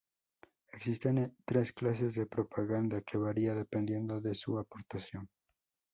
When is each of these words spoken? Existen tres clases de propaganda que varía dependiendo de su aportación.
Existen 0.71 1.37
tres 1.45 1.71
clases 1.73 2.15
de 2.15 2.25
propaganda 2.25 3.01
que 3.01 3.19
varía 3.19 3.53
dependiendo 3.53 4.19
de 4.19 4.33
su 4.33 4.57
aportación. 4.57 5.29